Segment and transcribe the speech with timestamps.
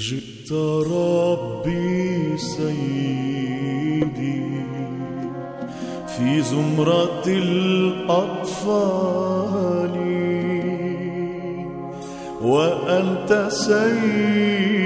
[0.00, 0.52] جئت
[0.92, 4.00] ربي سيدي
[6.06, 8.70] في زمرة الأطفال
[12.42, 14.79] وأنت سيد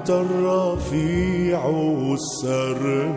[0.00, 1.60] أنت الرفيع
[2.12, 3.16] السرمدي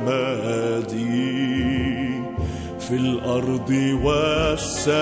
[2.79, 3.69] في الأرض
[4.03, 4.99] والسماء.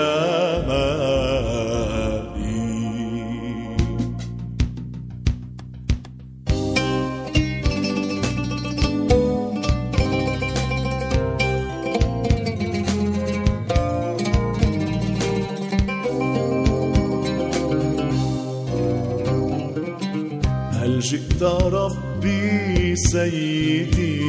[21.38, 21.44] جئت
[21.74, 24.22] ربي سيدي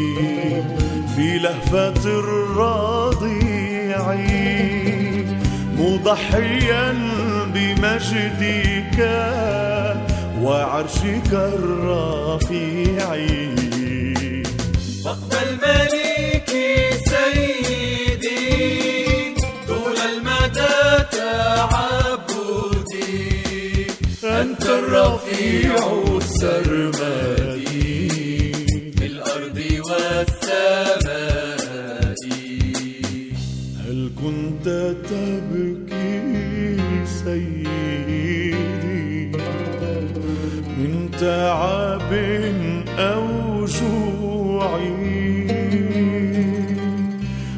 [1.16, 4.02] في لهفة الرضيع
[5.78, 6.92] مضحيا
[7.54, 8.98] بمجدك
[10.42, 13.08] وعرشك الرفيع.
[15.04, 16.70] فاقبل ملكي
[17.04, 18.38] سيدي
[19.68, 20.78] طول المدى
[21.12, 22.68] تعبدي
[24.24, 25.74] أنت الرفيع
[26.38, 28.08] السرمدي
[28.96, 29.58] في الأرض
[29.90, 31.58] والسماء
[33.86, 34.66] هل كنت
[35.10, 36.30] تبكي
[37.06, 38.54] سيدي؟
[40.78, 42.12] من تعب
[42.98, 43.66] أو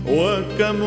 [0.06, 0.82] وكم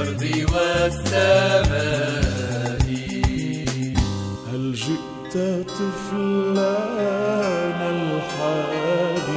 [0.00, 1.70] الأرض والسماء.
[4.52, 5.34] هل جئت
[5.68, 9.28] طفلان الحديد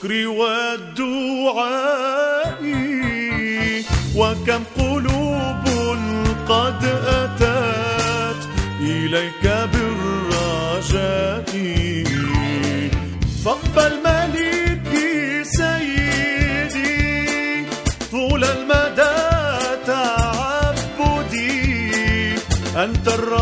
[0.04, 1.84] بالشكر والدعاء
[4.16, 5.66] وكم قلوب
[6.50, 8.48] قد أتت
[8.82, 11.50] إليك بالرجاء.
[13.46, 16.90] فاقبل ملكي سيدي
[18.12, 19.18] طول المدى
[19.88, 21.60] تعبدي.
[22.76, 23.39] أنت الرفيع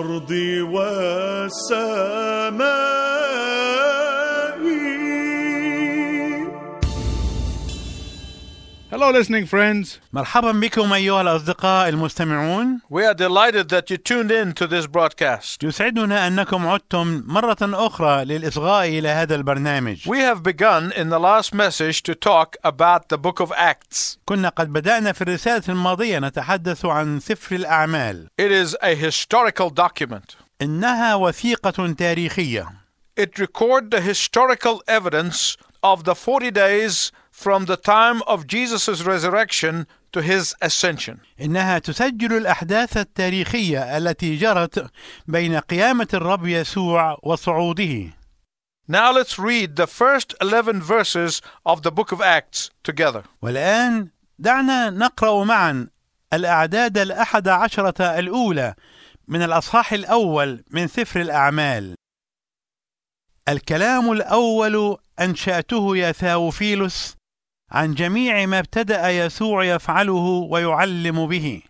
[0.00, 0.30] الأرض
[1.70, 1.96] والسماء.
[8.96, 10.00] Hello, listening friends.
[10.12, 15.62] مرحبا بكم أيها الأصدقاء المستمعون We are delighted that you tuned in to this broadcast.
[15.62, 21.52] يسعدنا أنكم عدتم مرة أخرى للإصغاء إلى هذا البرنامج We have begun in the last
[21.54, 24.18] message to talk about the book of Acts.
[24.26, 30.36] كنا قد بدأنا في الرسالة الماضية نتحدث عن سفر الأعمال It is a historical document.
[30.62, 32.86] إنها وثيقة تاريخية
[33.18, 39.86] It records the historical evidence of the 40 days from the time of Jesus' resurrection
[40.12, 41.20] to his ascension.
[41.40, 44.90] إنها تسجل الأحداث التاريخية التي جرت
[45.26, 48.12] بين قيامة الرب يسوع وصعوده
[48.88, 53.24] Now let's read the first 11 verses of the book of Acts together.
[53.42, 54.08] والآن
[54.38, 55.88] دعنا نقرأ معا
[56.32, 58.74] الأعداد الأحد عشرة الأولى
[59.28, 61.94] من الأصحاح الأول من سفر الأعمال
[63.48, 67.14] الكلام الأول أنشأته يا ثاوفيلوس
[67.70, 71.62] عن جميع ما ابتدأ يسوع يفعله ويعلم به.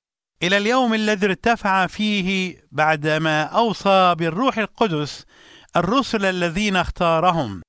[0.42, 5.24] إلى اليوم الذي ارتفع فيه بعدما أوصى بالروح القدس
[5.76, 7.62] الرسل الذين اختارهم.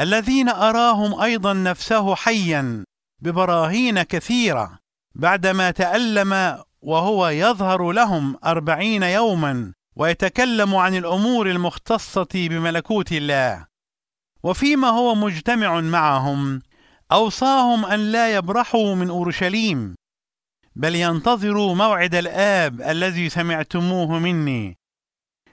[0.00, 2.84] الذين أراهم أيضا نفسه حيا
[3.22, 4.78] ببراهين كثيرة.
[5.14, 13.66] بعدما تألم وهو يظهر لهم أربعين يوما ويتكلم عن الأمور المختصة بملكوت الله
[14.42, 16.62] وفيما هو مجتمع معهم
[17.12, 19.94] أوصاهم أن لا يبرحوا من أورشليم
[20.76, 24.78] بل ينتظروا موعد الآب الذي سمعتموه مني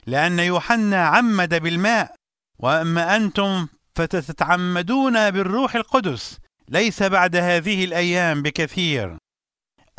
[0.08, 2.16] لأن يوحنا عمد بالماء
[2.60, 9.18] وأما أنتم فتتعمدون بالروح القدس ليس بعد هذه الأيام بكثير.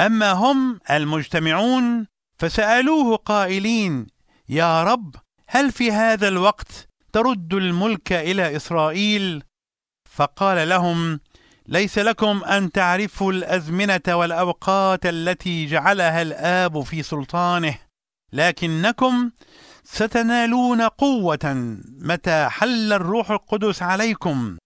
[0.01, 2.07] أما هم المجتمعون
[2.39, 4.07] فسألوه قائلين
[4.49, 5.17] يا رب
[5.49, 9.43] هل في هذا الوقت ترد الملك إلى إسرائيل؟
[10.11, 11.21] فقال لهم
[11.67, 17.79] ليس لكم أن تعرفوا الأزمنة والأوقات التي جعلها الآب في سلطانه
[18.33, 19.31] لكنكم
[19.85, 24.57] ستنالون قوة متى حل الروح القدس عليكم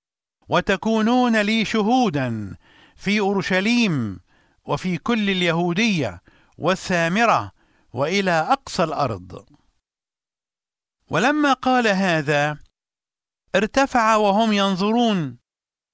[0.49, 2.57] وتكونون لي شهودا
[2.97, 4.21] في أورشليم
[4.65, 6.21] وفي كل اليهودية
[6.59, 7.53] والسامرة
[7.93, 9.45] وإلى أقصى الأرض
[11.13, 12.59] ولما قال هذا
[13.55, 15.39] ارتفع وهم ينظرون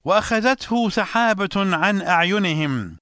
[0.05, 2.97] وأخذته سحابة عن أعينهم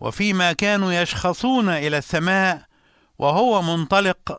[0.00, 2.64] وفيما كانوا يشخصون إلى السماء
[3.18, 4.38] وهو منطلق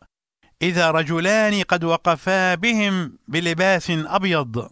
[0.62, 4.70] إذا رجلان قد وقفا بهم بلباس أبيض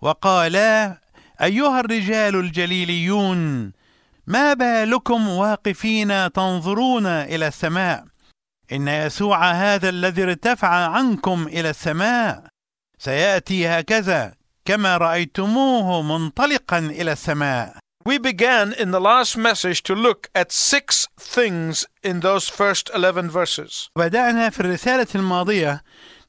[0.00, 1.00] وقالا
[1.42, 3.72] أيها الرجال الجليليون
[4.26, 8.15] ما بالكم واقفين تنظرون إلى السماء؟
[8.72, 12.44] إن يسوع هذا الذي ارتفع عنكم إلى السماء
[12.98, 14.34] سيأتي هكذا
[14.64, 17.76] كما رأيتموه منطلقا إلى السماء.
[18.08, 23.30] We began in the last message to look at six things in those first 11
[23.30, 23.90] verses.
[23.96, 25.82] بدانا في الرسالة الماضية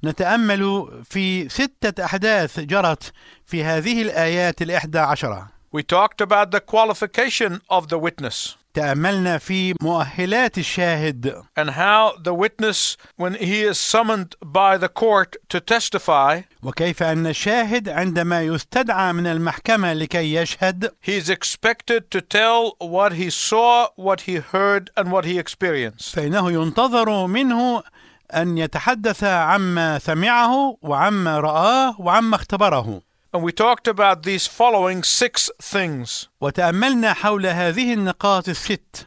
[0.03, 3.11] نتأمل في ستة أحداث جرت
[3.45, 5.47] في هذه الآيات الإحدى عشرة.
[5.71, 8.55] We talked about the qualification of the witness.
[8.77, 15.35] تاملنا في مؤهلات الشاهد and how the witness, when he is summoned by the court
[15.49, 22.21] to testify, وكيف ان الشاهد عندما يستدعى من المحكمه لكي يشهد he is expected to
[22.21, 26.15] tell what he saw, what he heard, and what he experienced.
[26.15, 27.83] فانه ينتظر منه
[28.35, 33.01] ان يتحدث عما سمعه وعما راه وعما اختبره
[33.34, 36.28] And we talked about these following six things.
[36.40, 39.06] وتاملنا حول هذه النقاط الست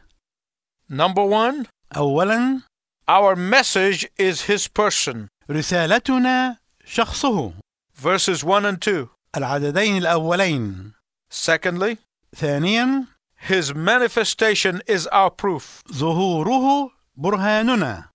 [0.90, 2.62] Number one, اولا
[3.08, 5.28] our message is his person.
[5.50, 7.54] رسالتنا شخصه
[7.98, 9.10] Verses 1 and 2.
[9.38, 10.92] العددين الاولين
[11.32, 11.98] Secondly,
[12.36, 13.08] ثانيا
[13.48, 15.82] his manifestation is our proof.
[15.92, 18.10] ظهوره برهاننا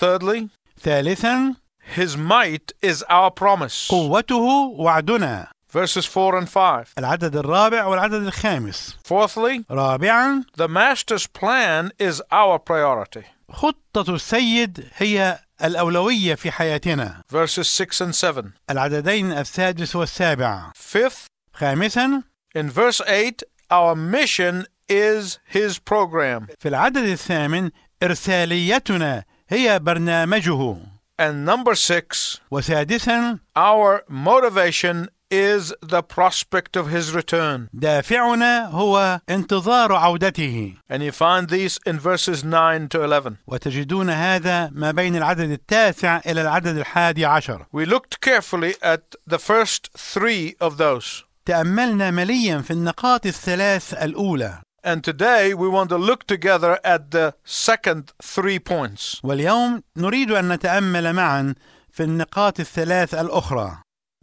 [0.00, 0.48] Thirdly,
[0.80, 1.54] ثالثا
[1.95, 3.87] his might is our promise.
[3.91, 6.93] قوته وعدنا Verses 4 and 5.
[6.97, 13.23] العدد الرابع والعدد الخامس Fourthly, رابعا the master's plan is our priority.
[13.51, 18.51] خطة السيد هي الأولوية في حياتنا Verses 6 and 7.
[18.69, 22.23] العددين السادس والسابع Fifth, خامسا
[22.57, 26.47] in verse 8, our mission is his program.
[26.59, 27.69] في العدد الثامن
[28.03, 30.77] إرساليتنا هي برنامجه
[31.18, 37.68] And number 6, وسادسا our motivation is the prospect of his return.
[37.72, 43.36] دافعنا هو انتظار عودته And you find these in verses 9 to 11.
[43.46, 49.38] وتجدون هذا ما بين العدد التاسع إلى العدد الحادي عشر We looked carefully at the
[49.38, 51.24] first three of those.
[51.46, 57.33] تأملنا مليا في النقاط الثلاث الأولى And today we want to look together at the
[57.43, 59.19] second three points.
[59.23, 61.55] واليوم نريد أن نتأمل معا
[61.91, 63.77] في النقاط الثلاث الأخرى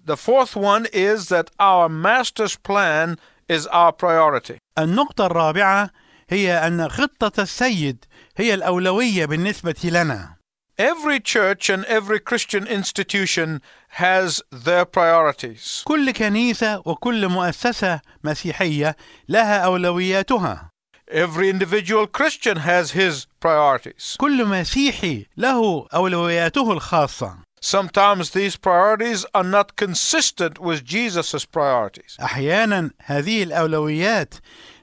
[0.05, 4.59] The fourth one is that our master's plan is our priority.
[4.79, 5.91] النقطة الرابعة
[6.31, 8.05] هي أن خطة السيد
[8.37, 10.37] هي الأولوية بالنسبة لنا
[10.80, 15.84] Every church and every Christian institution has their priorities.
[15.86, 18.96] كل كنيسة وكل مؤسسة مسيحية
[19.30, 20.70] لها أولوياتها
[21.10, 24.18] Every individual Christian has his priorities.
[24.18, 32.18] كل مسيحي له أولوياته الخاصة Sometimes these priorities are not consistent with Jesus' priorities.
[32.22, 34.34] أحيانا هذه الأولويات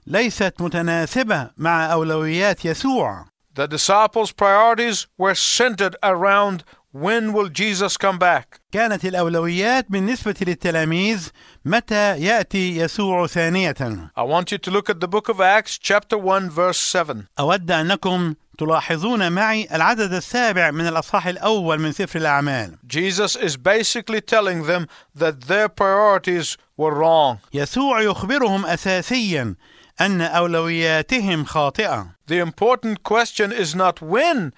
[0.06, 3.26] ليست متناسبة مع أولويات يسوع
[3.58, 6.64] The disciples' priorities were centered around
[6.94, 8.60] when will Jesus come back?
[8.72, 11.28] كانت الأولويات بالنسبة للتلاميذ
[11.64, 13.74] متى يأتي يسوع ثانية
[14.16, 17.26] I want you to look at the book of Acts, chapter 1, verse 7.
[17.38, 24.20] أود أنكم تلاحظون معي العدد السابع من الأصحاح الأول من سفر الأعمال Jesus is basically
[24.20, 27.38] telling them that their priorities were wrong.
[27.54, 29.54] يسوع يخبرهم أساسيا
[30.00, 34.52] أن أولوياتهم خاطئة The important question is not when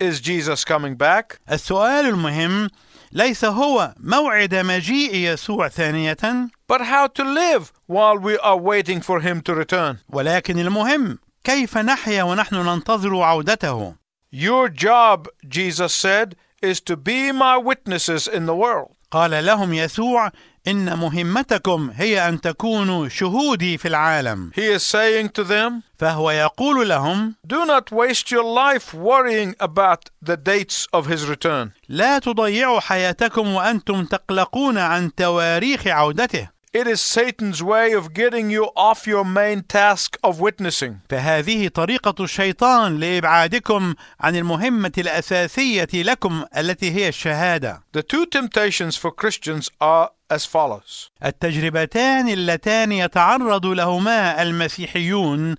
[0.00, 2.68] is Jesus coming back, السؤال المهم
[3.12, 9.20] ليس هو موعد مجيء يسوع ثانية but how to live while we are waiting for
[9.20, 9.98] him to return.
[10.08, 13.96] ولكن المهم كيف نحيا ونحن ننتظر عودته
[14.30, 18.94] Your job, Jesus said, is to be my witnesses in the world.
[19.11, 20.31] قال لهم يسوع
[20.67, 26.89] إن مهمتكم هي أن تكونوا شهودي في العالم He is saying to them, فهو يقول
[26.89, 31.71] لهم Do not waste your life worrying about the dates of his return.
[31.89, 38.70] لا تضيعوا حياتكم وأنتم تقلقون عن تواريخ عودته It is Satan's way of getting you
[38.74, 41.00] off your main task of witnessing.
[41.08, 49.10] فهذه طريقة الشيطان لإبعادكم عن المهمة الأساسية لكم التي هي الشهادة The two temptations for
[49.10, 55.54] Christians are as follows التجربتان اللتان يتعرض لهما المسيحيون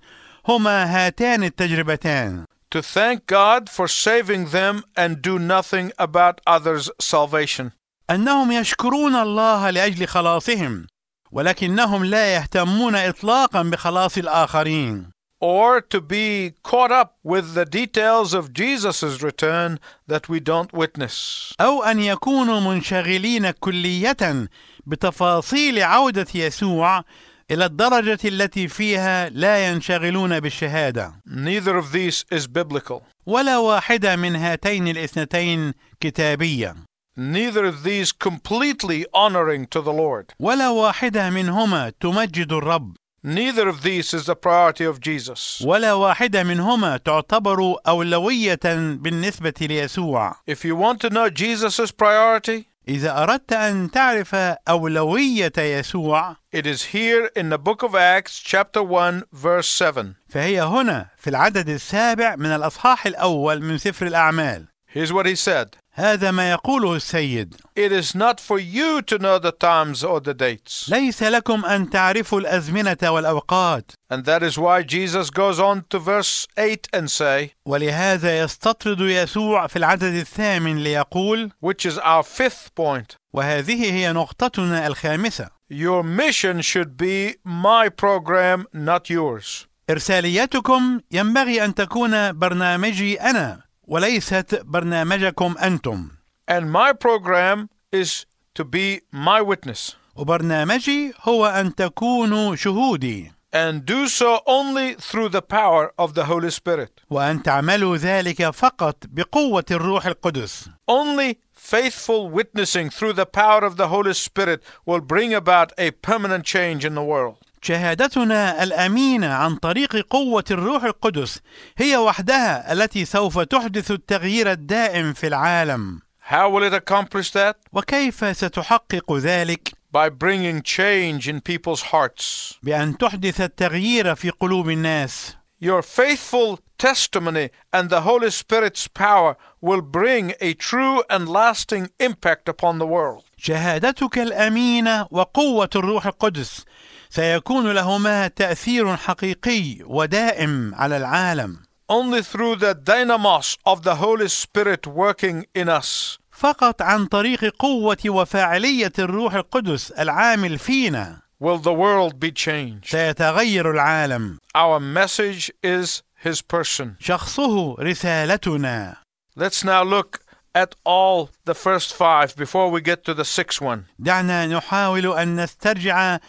[0.48, 2.44] هما هاتان التجربتان
[2.74, 7.70] to thank God for saving them and do nothing about others' salvation,
[8.10, 10.86] أنهم يشكرون الله لأجل خلاصهم
[11.31, 15.09] ولكنهم لا يهتمون إطلاقا بخلاص الآخرين
[15.41, 21.53] or to be caught up with the details of Jesus' return that we don't witness.
[21.61, 24.49] أو أن يكونوا منشغلين كلية
[24.85, 27.03] بتفاصيل عودة يسوع
[27.51, 33.01] إلى الدرجة التي فيها لا ينشغلون بالشهادة Neither of these is biblical.
[33.25, 36.75] ولا واحدة من هاتين الاثنتين كتابية
[37.16, 40.32] Neither of these completely honoring to the Lord.
[40.40, 45.62] ولا واحدة منهما تمجد الرب Neither of these is the priority of Jesus.
[45.64, 48.60] ولا واحدة منهما تعتبر أولوية
[48.94, 54.34] بالنسبة ليسوع If you want to know Jesus' priority, إذا أردت أن تعرف
[54.68, 60.14] أولوية يسوع it is here in the book of Acts, chapter 1, verse 7.
[60.28, 65.76] فهي هنا في العدد السابع من الأصحاح الأول من سفر الأعمال Here's what he said
[65.93, 70.33] هذا ما يقوله السيد It is not for you to know the times or the
[70.33, 70.89] dates.
[70.89, 76.47] ليس لكم أن تعرفوا الأزمنة والأوقات And that is why Jesus goes on to verse
[76.57, 83.17] 8 and say, ولهذا يستطرد يسوع في العدد الثامن ليقول which is our fifth point.
[83.33, 89.67] وهذه هي نقطتنا الخامسة Your mission should be my program, not yours.
[89.89, 96.08] إرساليتكم ينبغي أن تكون برنامجي أنا وليست برنامجكم أنتم
[96.50, 99.96] And my program is to be my witness.
[100.16, 106.50] وبرنامجي هو أن تكونوا شهودي And do so only through the power of the Holy
[106.50, 107.00] Spirit.
[107.10, 113.88] وأن تعملوا ذلك فقط بقوة الروح القدس Only faithful witnessing through the power of the
[113.88, 117.36] Holy Spirit will bring about a permanent change in the world.
[117.61, 121.39] شهادتنا الأمينة عن طريق قوة الروح القدس
[121.77, 125.99] هي وحدها التي سوف تحدث التغيير الدائم في العالم
[126.29, 127.55] How will it accomplish that?
[127.73, 132.53] وكيف ستحقق ذلك By bringing change in people's hearts.
[132.63, 139.81] بأن تحدث التغيير في قلوب الناس Your faithful testimony and the Holy Spirit's power will
[139.81, 143.23] bring a true and lasting impact upon the world.
[143.37, 146.65] شهادتك الأمينة وقوة الروح القدس
[147.11, 151.57] سيكون لهما تأثير حقيقي ودائم على العالم
[151.91, 157.97] Only through the dynamos of the Holy Spirit working in us فقط عن طريق قوة
[158.05, 162.85] وفاعلية الروح القدس العامل فينا will the world be changed.
[162.91, 166.95] سيتغير العالم Our message is His person.
[166.99, 168.95] شخصه رسالتنا
[169.35, 170.19] Let's now look
[170.55, 173.85] at all the first five before we get to the sixth one.
[173.99, 176.19] دعنا نحاول أن نسترجع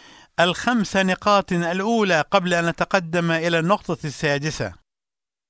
[0.43, 4.73] الخمس نقاط الأولى قبل أن نتقدم إلى النقطة السادسة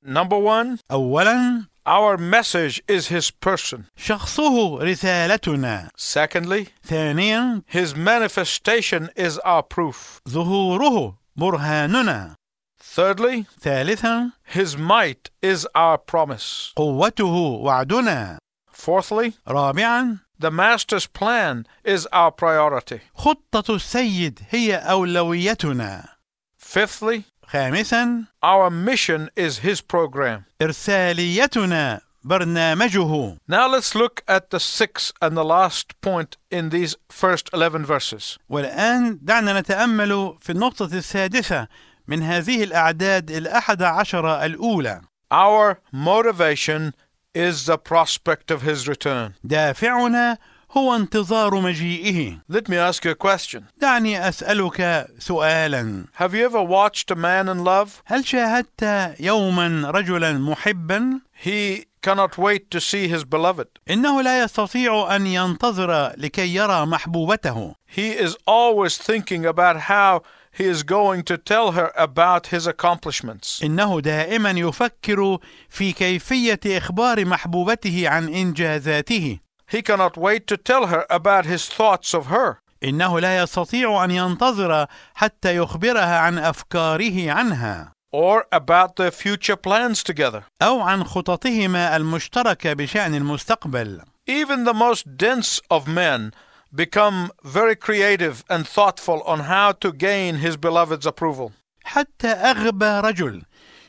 [0.05, 3.85] Number one, أولا Our message is his person.
[3.97, 10.21] شخصه رسالتنا Secondly, ثانيا his manifestation is our proof.
[10.29, 12.35] ظهوره برهاننا
[12.95, 16.73] Thirdly, ثالثا his might is our promise.
[16.77, 17.25] قوته
[17.63, 18.37] وعدنا
[18.73, 23.00] Fourthly, رابعا the master's plan is our priority.
[23.14, 26.04] خطة السيد هي أولويتنا
[26.58, 30.44] Fifthly, خامسا our mission is his program.
[30.62, 37.48] إرساليتنا برنامجه Now let's look at the sixth and the last point in these first
[37.52, 38.38] 11 verses.
[38.50, 41.68] والآن دعنا نتأمل في النقطة السادسة
[42.08, 45.00] من هذه الأعداد الأحد عشر الأولى
[45.32, 46.92] Our motivation
[47.34, 49.32] is the prospect of his return.
[49.44, 50.38] دافعنا
[50.72, 53.62] هو انتظار مجيئه Let me ask you a question.
[53.80, 58.02] دعني أسألك سؤالا Have you ever watched a man in love?
[58.06, 63.66] هل شاهدت يوما رجلا محبا He cannot wait to see his beloved.
[63.90, 70.65] إنه لا يستطيع أن ينتظر لكي يرى محبوبته He is always thinking about how he
[70.65, 73.61] is going to tell her about his accomplishments.
[73.63, 75.37] إنه دائما يفكر
[75.69, 82.13] في كيفية إخبار محبوبته عن إنجازاته He cannot wait to tell her about his thoughts
[82.13, 82.57] of her.
[82.83, 90.03] إنه لا يستطيع أن ينتظر حتى يخبرها عن أفكاره عنها or about their future plans
[90.03, 90.43] together.
[90.61, 96.31] أو عن خططهما المشتركة بشأن المستقبل Even the most dense of men
[96.73, 101.51] become very creative and thoughtful on how to gain his beloved's approval.
[101.83, 103.41] حتى أغبى رجل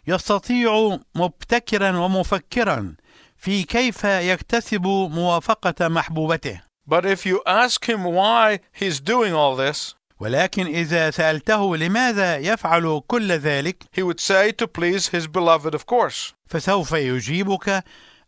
[0.07, 2.95] يستطيع مبتكرا ومفكرا
[3.37, 9.95] في كيف يكتسب موافقة محبوبته But if you ask him why he's doing all this,
[10.21, 15.87] ولكن إذا سألته لماذا يفعل كل ذلك he would say to please his beloved, of
[15.87, 16.35] course.
[16.47, 17.85] فسوف يجيبك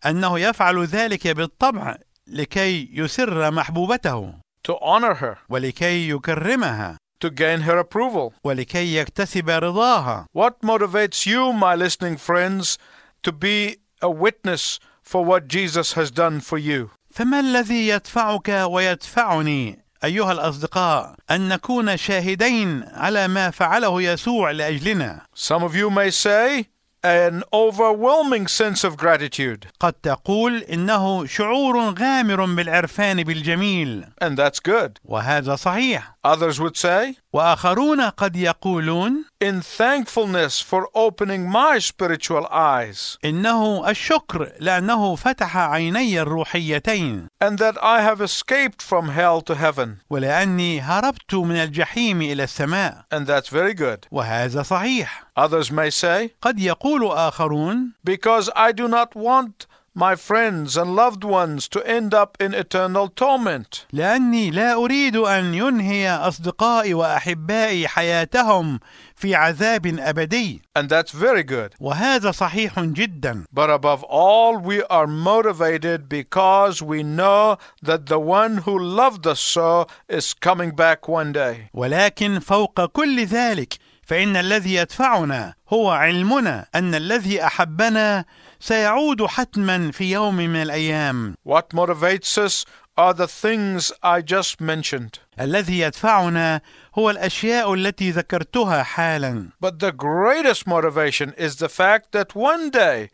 [0.07, 7.79] أنه يفعل ذلك بالطبع لكي يسر محبوبته To honor her, ولكي يكرمها to gain her
[7.79, 8.33] approval.
[8.45, 12.79] ولكي يكتسب رضاها What motivates you, my listening friends,
[13.23, 16.91] to be a witness for what Jesus has done for you?
[17.11, 25.63] فما الذي يدفعك ويدفعني أيها الأصدقاء أن نكون شاهدين على ما فعله يسوع لأجلنا Some
[25.63, 26.67] of you may say,
[27.04, 29.68] an overwhelming sense of gratitude.
[29.80, 35.00] قد تقول إنه شعور غامر بالعرفان بالجميل And that's good.
[35.06, 43.18] وهذا صحيح Others would say, وآخرون قد يقولون in thankfulness for opening my spiritual eyes,
[43.26, 50.00] إنه الشكر لأنه فتح عيني الروحيتين and that I have escaped from hell to heaven.
[50.10, 54.06] ولأني هربت من الجحيم إلى السماء And that's very good.
[54.12, 60.78] وهذا صحيح Others may say, قد يقول آخرون because I do not want my friends
[60.78, 63.86] and loved ones to end up in eternal torment.
[63.94, 68.80] لأني لا أريد أن ينهي أصدقائي وأحبائي حياتهم
[69.16, 71.74] في عذاب أبدي And that's very good.
[71.80, 78.58] وهذا صحيح جدا But above all, we are motivated because we know that the one
[78.58, 81.70] who loved us so is coming back one day.
[81.74, 88.25] ولكن فوق كل ذلك فإن الذي يدفعنا هو علمنا أن الذي أحبنا
[88.61, 92.65] سيعود حتما في يوم من الأيام What motivates us
[92.97, 95.19] are the things I just mentioned.
[95.41, 96.61] الذي يدفعنا
[96.99, 103.09] هو الأشياء التي ذكرتها حالا But the greatest motivation is the fact that one day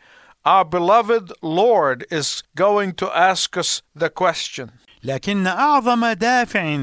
[0.44, 4.70] our beloved Lord is going to ask us the question
[5.04, 6.78] لكن أعظم دافع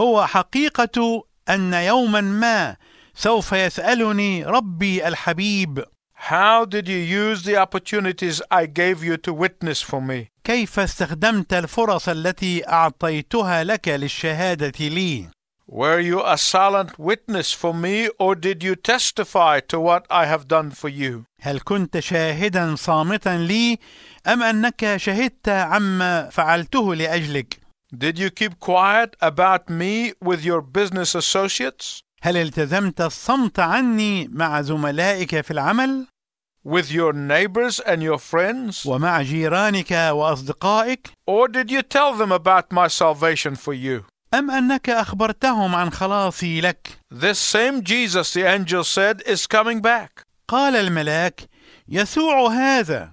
[0.00, 2.76] هو حقيقة أن يوما ما
[3.18, 5.84] سوف يسألني ربي الحبيب
[6.18, 10.28] How did you use the opportunities I gave you to witness for me?
[10.44, 15.28] كيف استخدمت الفرص التي أعطيتها لك للشهادة لي
[15.68, 20.46] Were you a silent witness for me or did you testify to what I have
[20.46, 21.24] done for you?
[21.40, 23.78] هل كنت شاهدا صامتا لي
[24.26, 27.60] أم أنك شهدت عما فعلته لأجلك
[27.94, 32.02] Did you keep quiet about me with your business associates?
[32.22, 36.06] هل التزمت الصمت عني مع زملائك في العمل
[36.68, 38.86] With your neighbors and your friends?
[38.86, 44.02] ومع جيرانك وأصدقائك Or did you tell them about my salvation for you?
[44.34, 50.22] أم أنك أخبرتهم عن خلاصي لك This same Jesus, the angel said, is coming back.
[50.48, 51.40] قال الملاك
[51.88, 53.10] يسوع هذا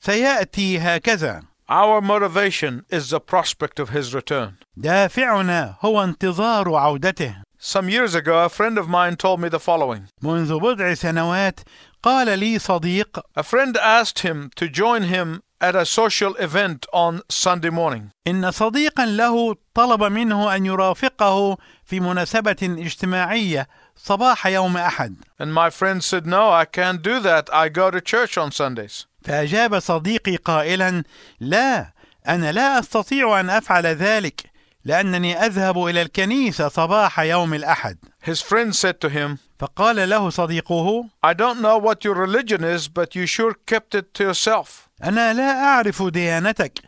[0.00, 4.52] سيأتي هكذا Our motivation is the prospect of his return.
[4.76, 10.07] دافعنا هو انتظار عودته Some years ago, a friend of mine told me the following.
[10.23, 11.59] منذ بضع سنوات
[12.03, 17.21] قال لي صديق A friend asked him to join him at a social event on
[17.29, 18.11] Sunday morning.
[18.27, 25.69] إن صديقا له طلب منه أن يرافقه في مناسبة اجتماعية صباح يوم أحد And my
[25.69, 27.49] friend said, No, I can't do that.
[27.53, 29.05] I go to church on Sundays.
[29.23, 31.03] فأجاب صديقي قائلا
[31.39, 31.93] لا
[32.27, 34.50] أنا لا أستطيع أن أفعل ذلك
[34.84, 41.04] لأنني أذهب إلى الكنيسة صباح يوم الأحد His friend said to him, فقال له صديقه
[41.22, 44.88] I don't know what your religion is, but you sure kept it to yourself.
[45.04, 46.78] أنا لا أعرف ديانتك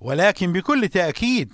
[0.00, 1.52] ولكن بكل تأكيد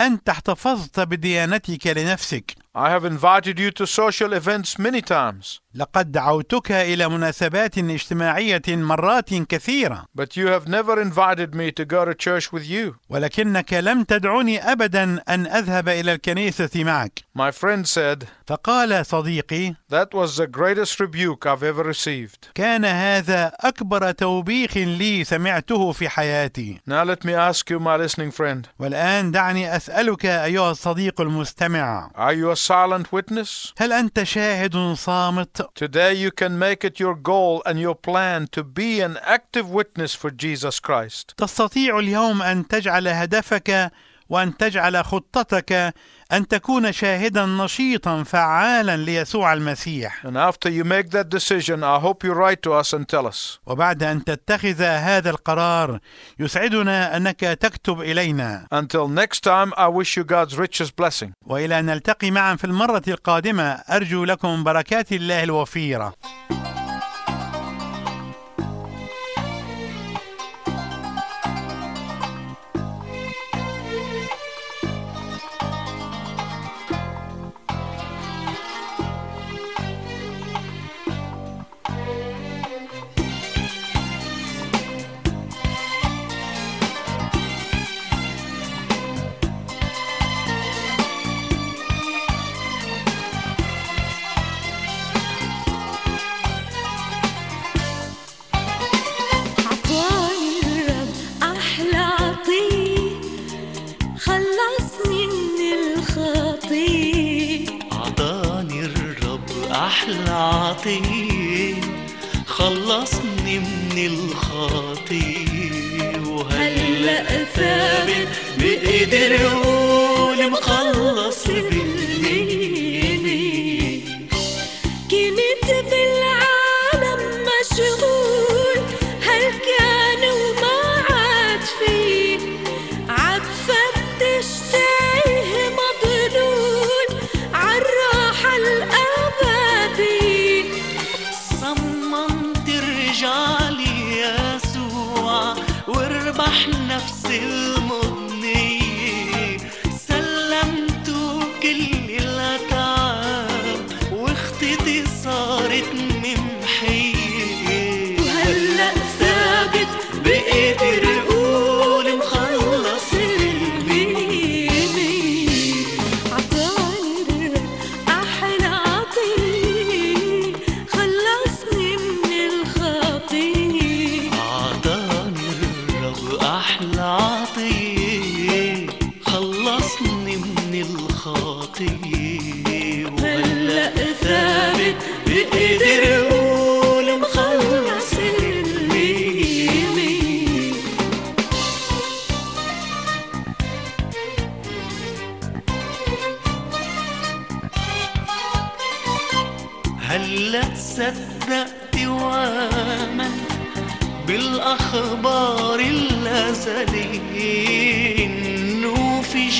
[0.00, 6.71] أنت احتفظت بديانتك لنفسك I have invited you to social events many times, لقد دعوتك
[6.71, 12.51] إلى مناسبات اجتماعية مرات كثيرة but you have never invited me to go to church
[12.53, 12.95] with you.
[13.09, 20.13] ولكنك لم تدعني أبدا أن أذهب إلى الكنيسة معك My friend said, فقال صديقي That
[20.13, 22.47] was the greatest rebuke I've ever received.
[22.55, 28.31] كان هذا أكبر توبيخ لي سمعته في حياتي Now let me ask you, my listening
[28.31, 33.73] friend, والآن دعني أسألك أيها الصديق المستمع are you a silent witness?
[33.77, 38.63] هل أنت شاهد صامت؟ Today you can make it your goal and your plan to
[38.63, 41.33] be an active witness for Jesus Christ.
[41.37, 43.91] تستطيع اليوم أن تجعل هدفك
[44.28, 45.94] وأن تجعل خطتك
[46.32, 52.24] أن تكون شاهدا نشيطا فعالا ليسوع المسيح And after you make that decision, I hope
[52.24, 53.58] you write to us and tell us.
[53.66, 55.98] وبعد أن تتخذ هذا القرار
[56.38, 61.32] يسعدنا أنك تكتب إلينا Until next time, I wish you God's richest blessing.
[61.46, 66.14] وإلى أن نلتقي معا في المرة القادمة أرجو لكم بركات الله الوفيرة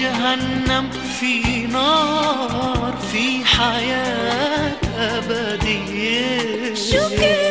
[0.00, 6.74] جهنم في نار في حياة أبدية.
[6.74, 7.45] شكرا.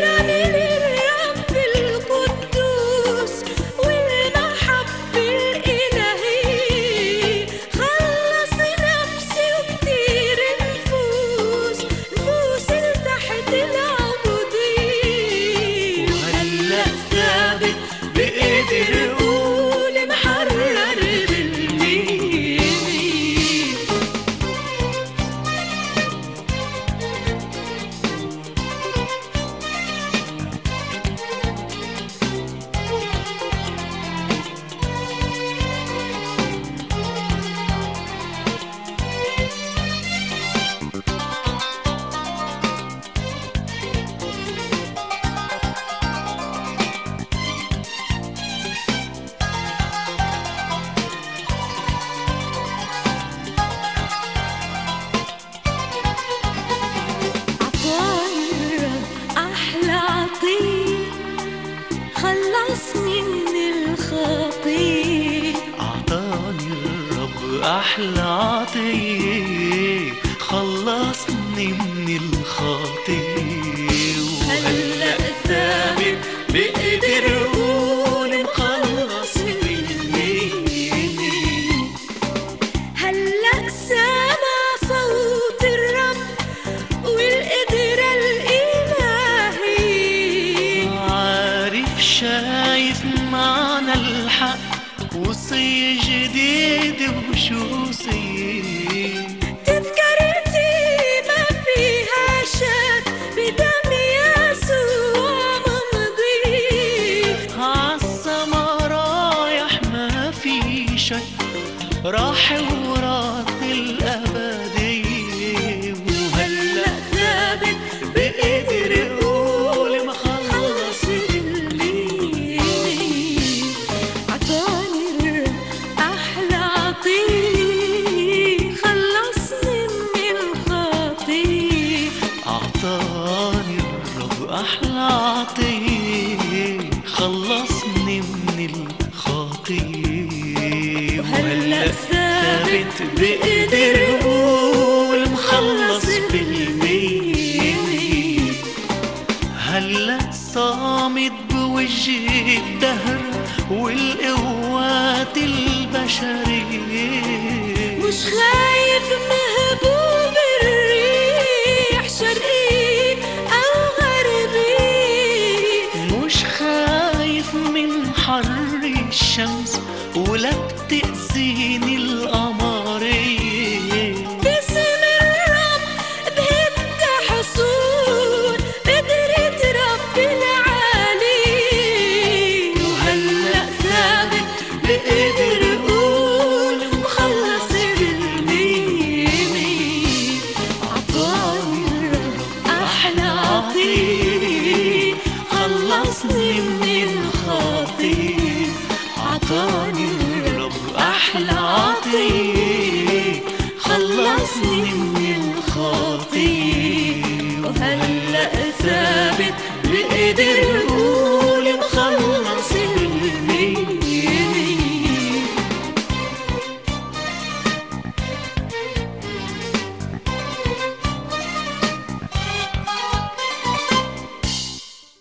[67.95, 73.54] أحلى عطية خلصني من الخطية